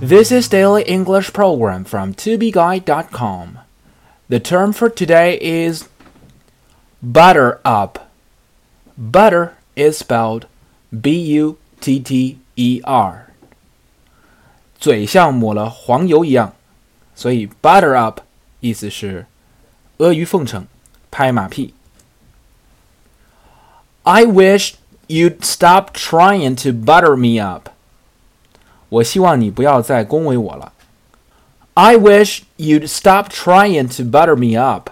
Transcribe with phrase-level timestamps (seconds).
[0.00, 3.58] This is daily English program from tobeguide.com.
[4.28, 5.88] The term for today is
[7.02, 7.98] butter up.
[8.96, 10.46] Butter is spelled
[10.92, 13.32] B U T T E R.
[14.78, 16.52] 嘴像抹了黄油一样，
[17.14, 18.20] 所以 butter up
[18.60, 19.26] 意思是
[19.98, 20.66] 阿谀奉承、
[21.10, 21.74] 拍马屁。
[24.02, 24.74] I wish
[25.08, 27.70] you'd stop trying to butter me up.
[28.90, 30.72] 我希望你不要再恭维我了。
[31.74, 34.90] I wish you'd stop trying to butter me up.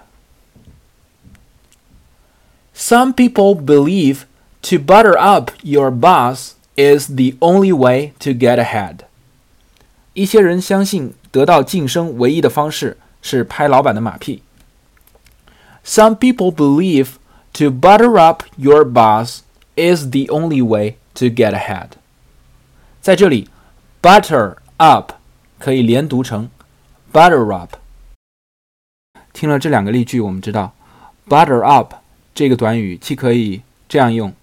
[2.74, 4.26] Some people believe
[4.62, 9.06] to butter up your boss is the only way to get ahead.
[10.12, 14.42] 一些人相信得到晋升唯一的方式是拍老板的马屁。
[15.84, 17.14] Some people believe
[17.54, 19.40] to butter up your boss
[19.76, 21.90] is the only way to get ahead.
[23.00, 23.48] 在这里
[24.02, 25.12] butter up
[25.58, 26.50] 可以连读成
[27.12, 27.76] butter up。
[29.32, 30.74] 听了这两个例句，我们知道
[31.28, 31.94] butter up
[32.34, 34.34] 这个短语既可以这样用